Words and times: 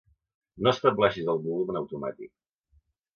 No 0.67 0.69
estableixis 0.71 1.29
el 1.33 1.39
volum 1.43 1.69
en 1.73 1.77
automàtic. 1.83 2.33